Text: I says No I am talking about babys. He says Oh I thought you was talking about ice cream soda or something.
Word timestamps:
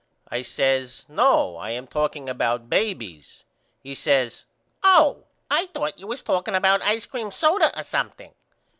I 0.29 0.41
says 0.41 1.05
No 1.07 1.57
I 1.57 1.69
am 1.69 1.85
talking 1.85 2.27
about 2.27 2.71
babys. 2.71 3.45
He 3.83 3.93
says 3.93 4.45
Oh 4.83 5.25
I 5.47 5.67
thought 5.67 5.99
you 5.99 6.07
was 6.07 6.23
talking 6.23 6.55
about 6.55 6.81
ice 6.81 7.05
cream 7.05 7.29
soda 7.29 7.71
or 7.79 7.83
something. 7.83 8.33